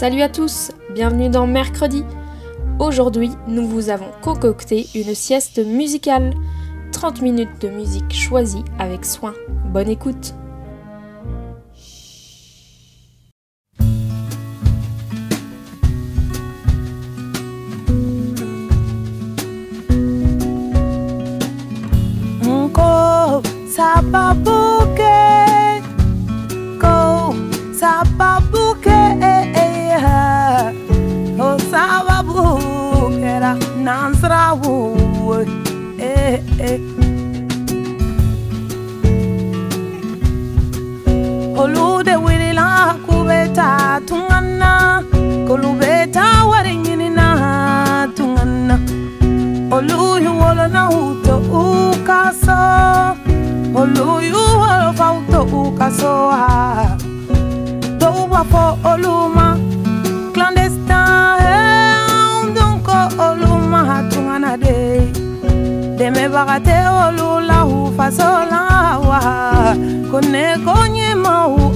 Salut 0.00 0.22
à 0.22 0.30
tous, 0.30 0.70
bienvenue 0.94 1.28
dans 1.28 1.46
Mercredi. 1.46 2.04
Aujourd'hui, 2.78 3.32
nous 3.46 3.68
vous 3.68 3.90
avons 3.90 4.10
concocté 4.22 4.86
une 4.94 5.14
sieste 5.14 5.58
musicale. 5.62 6.32
30 6.92 7.20
minutes 7.20 7.60
de 7.60 7.68
musique 7.68 8.10
choisie 8.10 8.64
avec 8.78 9.04
soin. 9.04 9.34
Bonne 9.66 9.90
écoute. 9.90 10.32
Oh 22.48 23.50
nansra 33.86 34.52
wo 34.62 34.74
eh 35.98 36.40
eh. 36.68 36.80
Olude 41.62 42.16
wirila 42.16 42.96
kubeta 43.06 44.00
tungana. 44.06 45.02
Kolubeta 45.48 46.24
waringinina 46.50 48.08
tungana. 48.16 48.78
Oluyu 49.70 50.30
wolona 50.40 50.82
uto 50.90 51.36
ukaso. 51.36 52.60
Oluyu 53.74 54.36
wolofa 54.60 55.12
uto 55.12 55.42
ukaso 55.42 56.30
ha 56.30 56.96
dowa 58.00 58.44
fo 58.50 58.78
olu 58.90 59.09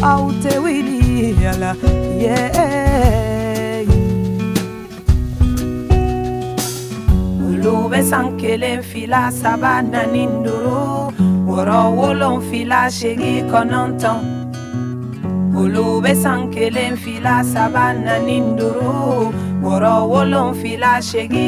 out 0.05 0.45
with 0.65 0.89
yala 1.45 1.73
yeah 2.21 3.83
Ulube 7.49 8.01
sankele 8.11 8.83
fila 8.83 9.23
sabana 9.41 10.03
ninduro 10.13 11.13
Woro 11.49 11.81
wolon 11.99 12.41
fila 12.51 12.81
shegi 12.99 13.35
kononton 13.51 14.45
olùwẹ̀ 15.61 16.15
sankele 16.23 16.85
ń 16.93 16.97
fila 17.03 17.35
sábà 17.53 17.85
wọ̀rọ̀ 19.65 19.97
wọ́lọ́ 20.13 20.45
ń 20.51 20.55
fila 20.61 20.93
ṣègi. 21.09 21.47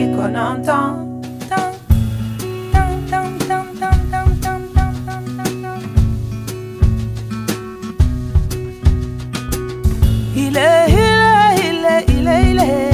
baile. 12.56 12.85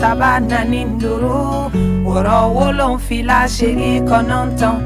Sabana 0.00 0.46
nání 0.50 0.80
dúró 1.00 1.70
ọ̀rọ̀ 2.14 2.38
owó 2.46 2.66
ló 2.78 2.88
ń 2.92 2.98
fi 3.06 3.18
láṣẹ́rí 3.30 3.90
kaná 4.08 4.38
tán? 4.58 4.76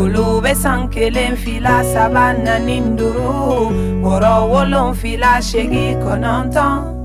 Olùwé 0.00 0.52
sankele 0.62 1.24
ń 1.32 1.36
fi 1.42 1.52
láṣàbà 1.66 2.24
nání 2.46 2.76
dúró 2.98 3.34
ọ̀rọ̀ 4.12 4.34
owó 4.42 4.60
ló 4.72 4.82
ń. 6.54 7.01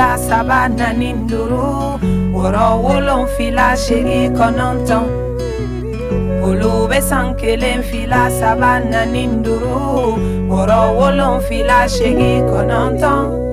la 0.00 0.16
sabana 0.18 0.92
nduru. 0.92 2.00
Woro 2.34 2.82
wolon 2.82 3.26
fila 3.36 3.76
shiri 3.76 4.30
kononton 4.30 5.04
Olube 6.42 7.00
sankelen 7.02 7.82
fila 7.82 8.30
sabana 8.30 9.04
ninduru 9.06 10.16
Woro 10.48 10.80
wolon 10.98 11.40
fila 11.42 11.88
shiri 11.88 12.40
kononton 12.50 13.49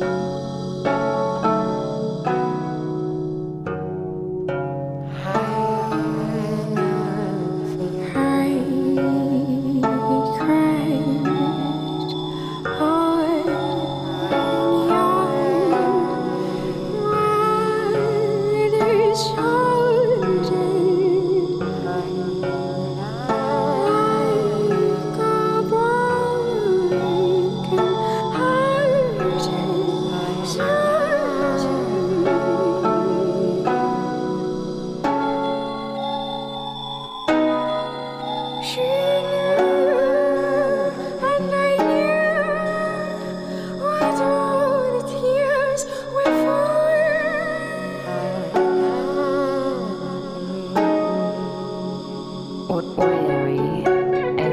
う 0.00 0.25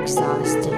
duuru 0.08 0.73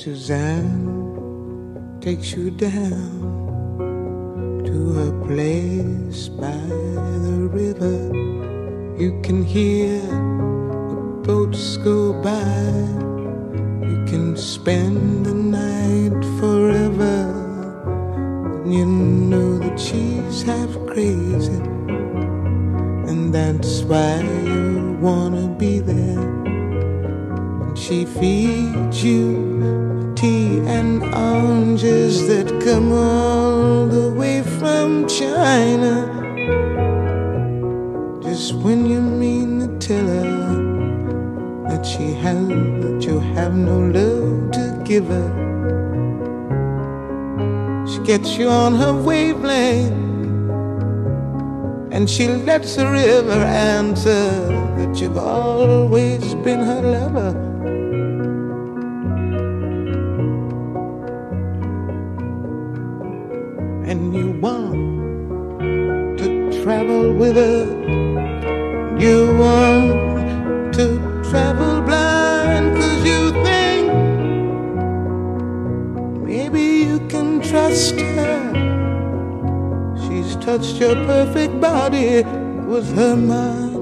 Suzanne 0.04 0.74
takes 2.02 2.34
you 2.34 2.50
down 2.52 3.23
by 6.30 6.66
the 7.26 7.50
river. 7.52 7.98
You 8.98 9.20
can 9.22 9.44
hear 9.44 10.00
the 10.02 11.22
boats 11.24 11.78
go 11.78 12.14
by. 12.22 12.64
You 13.88 14.06
can 14.06 14.38
spend 14.38 15.26
the 15.26 15.34
night 15.34 16.24
forever. 16.40 17.18
And 18.64 18.74
you 18.74 18.86
know 18.86 19.58
that 19.60 19.80
she's 19.80 20.44
half 20.44 20.72
crazy. 20.88 21.62
And 23.10 23.34
that's 23.34 23.82
why 23.84 24.22
you 24.46 24.98
wanna 25.02 25.48
be 25.58 25.80
there. 25.80 26.20
And 27.64 27.78
she 27.78 28.06
feeds 28.06 29.04
you 29.04 29.54
tea 30.16 30.60
and 30.68 31.04
oranges 31.14 32.28
that 32.28 32.48
come 32.64 32.94
all 32.94 33.88
the 33.88 34.10
way 34.10 34.42
from 34.42 35.06
China. 35.08 36.13
When 38.62 38.86
you 38.86 39.02
mean 39.02 39.60
to 39.60 39.88
tell 39.88 40.06
her 40.06 41.66
that 41.70 41.86
she 41.86 42.14
has, 42.14 42.48
that 42.48 43.04
you 43.06 43.20
have 43.20 43.56
no 43.56 43.80
love 43.80 44.52
to 44.52 44.82
give 44.86 45.08
her, 45.08 45.30
she 47.88 48.00
gets 48.04 48.38
you 48.38 48.50
on 48.50 48.76
her 48.76 48.94
wavelength. 48.94 49.94
And 51.92 52.10
she 52.10 52.28
lets 52.28 52.76
the 52.76 52.90
river 52.90 53.32
answer 53.32 54.48
that 54.78 55.00
you've 55.00 55.18
always 55.18 56.34
been 56.36 56.60
her 56.60 56.82
lover. 56.82 57.53
She's 80.34 80.46
touched 80.46 80.76
your 80.78 80.96
perfect 81.06 81.62
body 81.62 82.24
with 82.66 82.92
her 82.96 83.16
mind. 83.16 83.74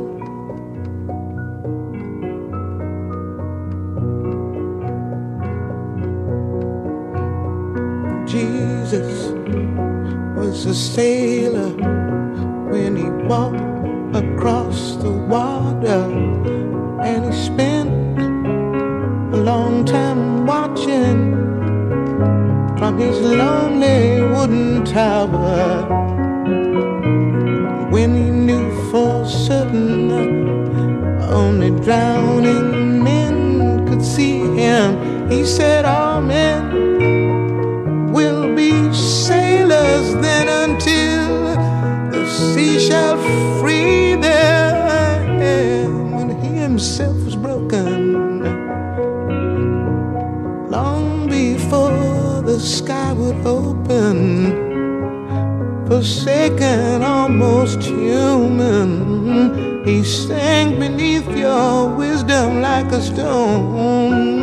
Jesus 8.28 9.32
was 10.36 10.66
a 10.66 10.76
sailor 10.76 11.74
before 51.42 52.44
the 52.44 52.60
sky 52.60 53.14
would 53.14 53.40
open, 53.48 54.18
forsaken, 55.88 57.02
almost 57.02 57.82
human, 57.82 58.90
he 59.84 60.04
sank 60.04 60.80
beneath 60.80 61.28
your 61.36 61.90
wisdom 61.96 62.62
like 62.62 62.90
a 62.92 63.02
stone. 63.02 64.41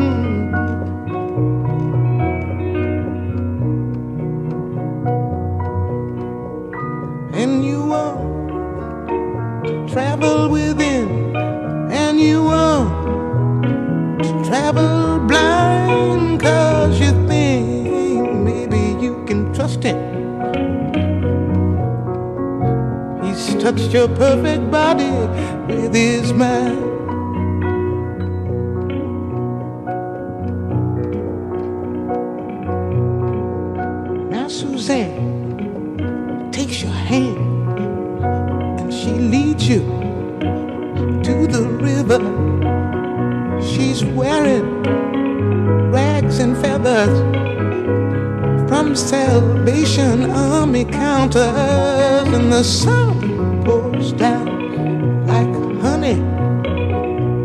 Touched 23.71 23.93
your 23.93 24.09
perfect 24.09 24.71
body 24.71 25.11
with 25.69 25.93
his 25.93 26.33
mind. 26.33 26.81
Now, 34.31 34.49
Suzanne 34.49 36.49
takes 36.51 36.81
your 36.81 36.93
hand 36.93 37.37
and 38.81 38.91
she 38.91 39.11
leads 39.11 39.69
you 39.69 39.81
to 41.27 41.47
the 41.47 41.69
river. 41.89 42.21
She's 43.61 44.03
wearing 44.03 44.83
rags 45.93 46.39
and 46.39 46.57
feathers 46.57 47.15
from 48.67 48.97
Salvation 48.97 50.31
Army 50.31 50.87
counters, 50.87 52.33
and 52.33 52.51
the 52.51 52.63
sun 52.63 53.38
down 53.99 55.27
like 55.27 55.53
honey 55.83 56.21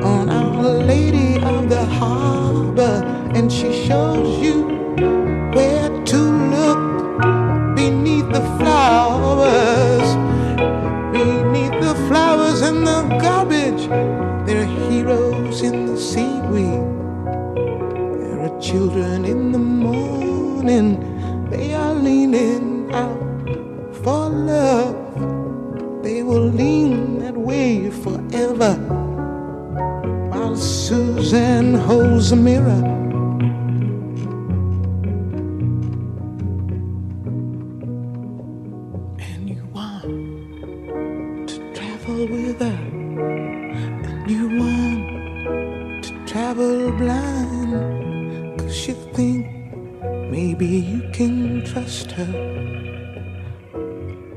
on 0.03 0.29
Our 0.29 0.69
Lady 0.86 1.41
of 1.41 1.67
the 1.67 1.83
Harbor, 1.83 3.03
and 3.33 3.51
she 3.51 3.88
shows 3.88 4.39
you 4.39 4.67
where 5.55 5.89
to 6.12 6.17
look 6.55 6.81
beneath 7.75 8.29
the 8.31 8.41
flowers. 8.60 10.07
Beneath 11.12 11.75
the 11.81 11.95
flowers 12.07 12.62
and 12.62 12.86
the 12.86 13.01
garbage, 13.19 13.88
there 14.45 14.62
are 14.62 14.74
heroes 14.89 15.62
in 15.62 15.88
the 15.88 15.98
seaweed. 15.98 16.86
There 18.22 18.39
are 18.45 18.62
children 18.62 19.25
in 19.25 19.43
a 32.33 32.35
mirror. 32.35 32.83
and 39.19 39.50
you 39.50 39.63
want 39.72 41.50
to 41.50 41.74
travel 41.75 42.25
with 42.27 42.59
her, 42.59 42.79
and 44.07 44.31
you 44.31 44.50
want 44.57 46.03
to 46.05 46.25
travel 46.25 46.91
blind, 46.93 48.59
cause 48.59 48.87
you 48.87 48.96
think 49.13 49.46
maybe 50.31 50.65
you 50.65 51.01
can 51.13 51.63
trust 51.63 52.11
her. 52.13 52.33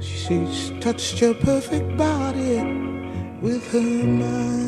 She's 0.00 0.70
touched 0.80 1.22
your 1.22 1.34
perfect 1.34 1.96
body 1.96 2.56
with 3.40 3.64
her 3.72 4.06
mind. 4.06 4.65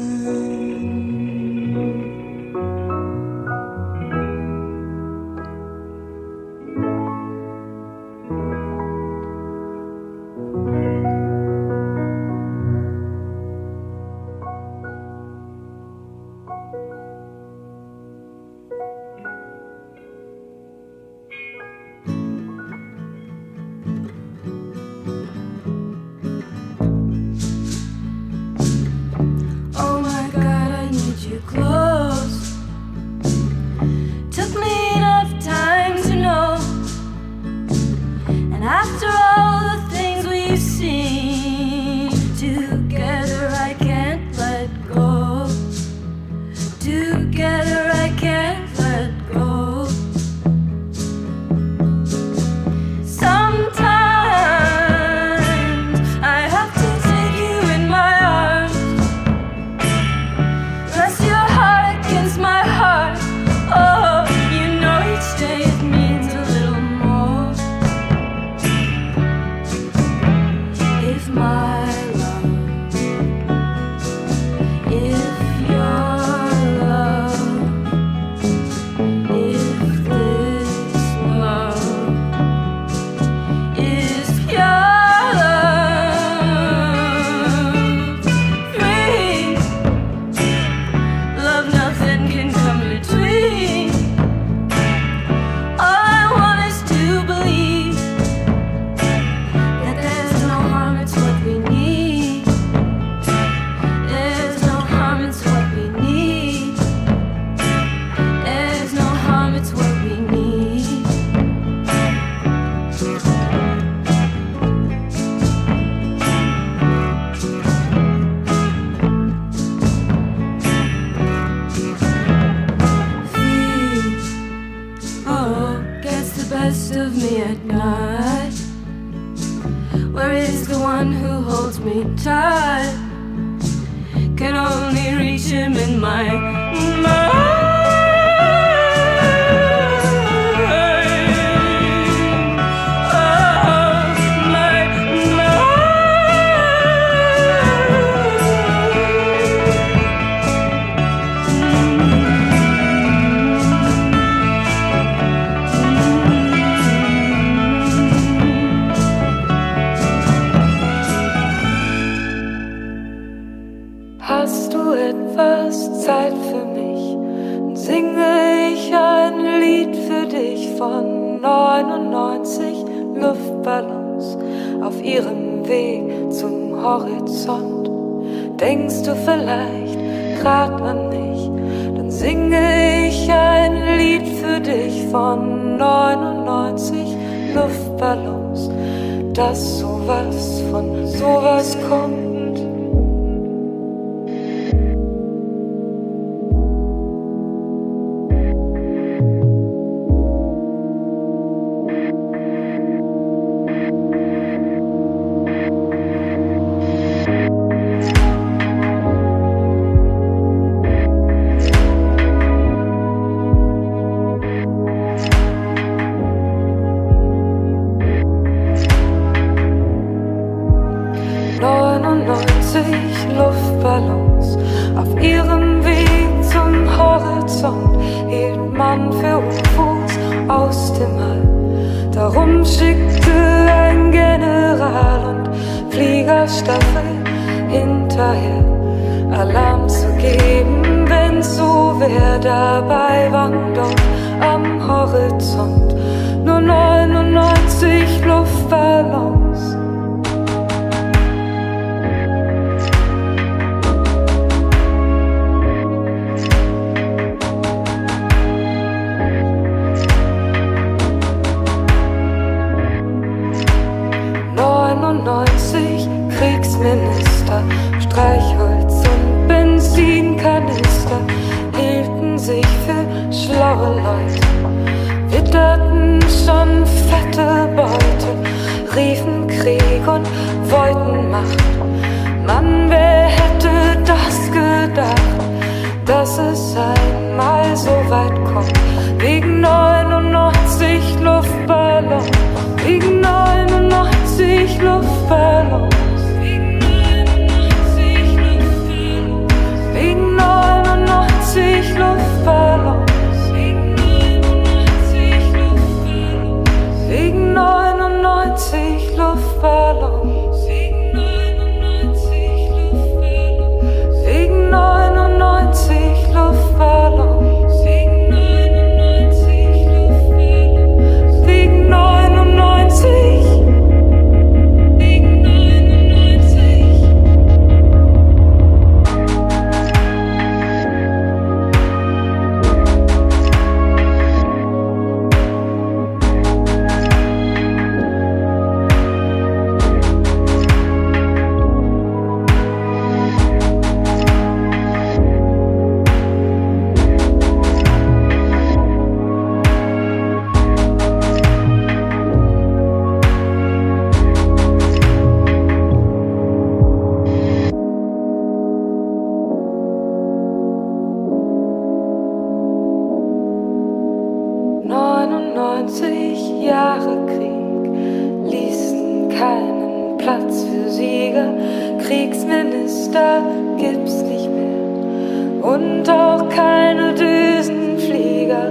40 365.89 366.65
Jahre 366.65 367.17
Krieg 367.27 368.53
ließen 368.53 369.31
keinen 369.31 370.19
Platz 370.19 370.65
für 370.65 370.91
Sieger. 370.91 371.55
Kriegsminister 371.99 373.43
gibt's 373.79 374.23
nicht 374.23 374.51
mehr 374.51 375.65
und 375.65 376.11
auch 376.11 376.47
keine 376.51 377.15
Düsenflieger. 377.15 378.71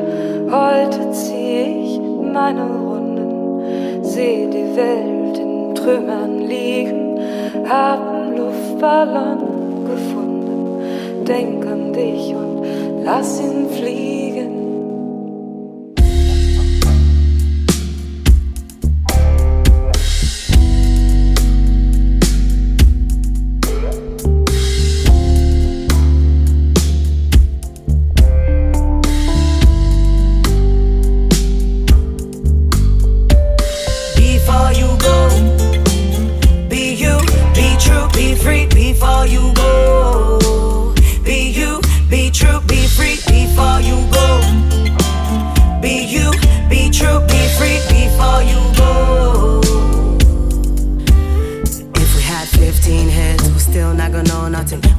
Heute 0.51 1.11
zieh 1.11 1.85
ich 1.85 1.99
meine 1.99 2.61
Runden, 2.61 4.03
seh 4.03 4.47
die 4.47 4.75
Welt 4.75 5.39
in 5.39 5.73
Trümmern 5.73 6.41
liegen, 6.47 7.19
hab 7.67 8.13
einen 8.13 8.37
Luftballon 8.37 9.85
gefunden. 9.85 11.25
Denk 11.27 11.65
an 11.65 11.93
dich 11.93 12.35
und 12.35 12.63
lass 13.03 13.41
ihn 13.41 13.67
fliegen. 13.71 14.16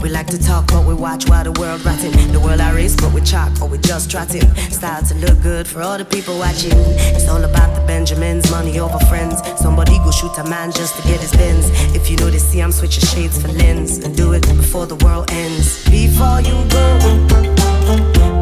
We 0.01 0.09
like 0.09 0.29
to 0.29 0.39
talk, 0.39 0.69
but 0.69 0.87
we 0.87 0.95
watch 0.95 1.29
while 1.29 1.45
the 1.45 1.53
world 1.53 1.85
rotting. 1.85 2.13
The 2.33 2.41
world 2.41 2.61
I 2.61 2.73
race, 2.75 2.97
but 2.97 3.13
we 3.13 3.21
chalk 3.21 3.61
or 3.61 3.69
we 3.69 3.77
just 3.79 4.11
trotting. 4.11 4.49
Style 4.71 5.03
to 5.03 5.15
look 5.17 5.43
good 5.43 5.67
for 5.67 5.83
all 5.83 5.99
the 5.99 6.07
people 6.07 6.39
watching. 6.39 6.73
It's 7.15 7.29
all 7.29 7.45
about 7.45 7.75
the 7.75 7.83
Benjamins, 7.87 8.51
money 8.51 8.79
over 8.81 8.99
friends. 9.07 9.43
Somebody 9.61 9.99
go 9.99 10.11
shoot 10.11 10.37
a 10.39 10.45
man 10.45 10.73
just 10.73 10.97
to 10.97 11.03
get 11.07 11.21
his 11.21 11.33
bins. 11.33 11.69
If 11.95 12.09
you 12.11 12.17
notice, 12.17 12.49
see 12.49 12.61
I'm 12.63 12.73
switching 12.73 13.05
shades 13.05 13.41
for 13.41 13.49
lens. 13.49 13.99
And 13.99 14.17
do 14.17 14.33
it 14.33 14.47
before 14.47 14.87
the 14.87 14.97
world 15.05 15.31
ends. 15.33 15.85
Before 15.91 16.41
you 16.41 16.57
go, 16.71 16.99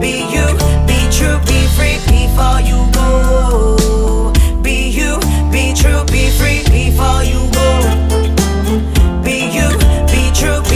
be 0.00 0.22
you, 0.30 0.46
be 0.86 1.00
true, 1.10 1.38
be 1.50 1.66
free. 1.74 1.98
Before 2.06 2.60
you 2.60 2.86
go, 2.92 4.32
be 4.62 4.88
you, 4.88 5.18
be 5.50 5.74
true, 5.74 6.04
be 6.06 6.30
free. 6.38 6.62
Before 6.70 7.22
you 7.24 7.50
go, 7.50 7.68
be 9.24 9.50
you, 9.56 9.68
be 10.06 10.30
true, 10.38 10.62
be 10.70 10.75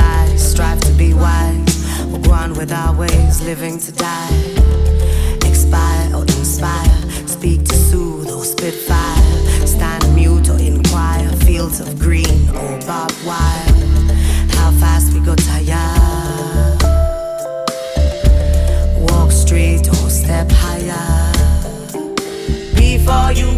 with 2.61 2.71
our 2.73 2.95
ways, 2.95 3.41
living 3.41 3.79
to 3.79 3.91
die. 3.91 4.29
Expire 5.49 6.15
or 6.15 6.21
inspire, 6.21 7.01
speak 7.25 7.63
to 7.65 7.73
soothe 7.73 8.29
or 8.29 8.43
spit 8.43 8.75
fire. 8.75 9.65
Stand 9.65 10.03
mute 10.13 10.47
or 10.47 10.59
inquire, 10.59 11.29
fields 11.47 11.79
of 11.79 11.97
green 11.97 12.47
or 12.49 12.79
barbed 12.85 13.17
wire. 13.25 13.73
How 14.55 14.69
fast 14.79 15.11
we 15.11 15.21
go 15.21 15.33
tired. 15.33 16.83
Walk 19.09 19.31
straight 19.31 19.87
or 19.87 20.09
step 20.11 20.51
higher. 20.51 21.31
Before 22.75 23.31
you 23.31 23.50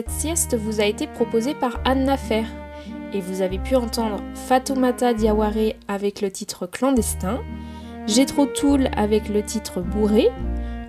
Cette 0.00 0.18
sieste 0.18 0.56
vous 0.56 0.80
a 0.80 0.86
été 0.86 1.06
proposée 1.06 1.52
par 1.52 1.78
Anna 1.84 2.16
Fer 2.16 2.46
et 3.12 3.20
vous 3.20 3.42
avez 3.42 3.58
pu 3.58 3.76
entendre 3.76 4.22
Fatoumata 4.34 5.12
Diawara 5.12 5.74
avec 5.88 6.22
le 6.22 6.30
titre 6.30 6.64
Clandestin, 6.64 7.42
Jetro 8.06 8.46
Tool 8.46 8.88
avec 8.96 9.28
le 9.28 9.42
titre 9.42 9.82
Bourré, 9.82 10.30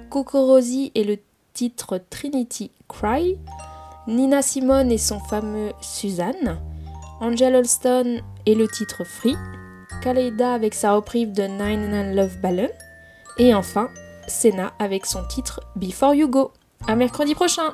Cocorosi 0.09 0.93
et 0.95 1.03
le 1.03 1.17
titre 1.51 1.99
Trinity 2.09 2.71
Cry, 2.87 3.37
Nina 4.07 4.41
Simone 4.41 4.93
et 4.93 4.97
son 4.97 5.19
fameux 5.19 5.73
Suzanne, 5.81 6.61
Angel 7.19 7.53
Holston 7.53 8.21
et 8.45 8.55
le 8.55 8.69
titre 8.69 9.03
Free, 9.03 9.35
Kaleida 10.01 10.53
avec 10.53 10.73
sa 10.73 10.93
reprise 10.93 11.33
de 11.33 11.43
Nine 11.43 11.93
and 11.93 12.15
Love 12.15 12.37
Balloon, 12.37 12.69
et 13.37 13.53
enfin 13.53 13.89
Senna 14.29 14.71
avec 14.79 15.05
son 15.05 15.27
titre 15.27 15.59
Before 15.75 16.13
You 16.13 16.29
Go. 16.29 16.53
À 16.87 16.95
mercredi 16.95 17.35
prochain! 17.35 17.73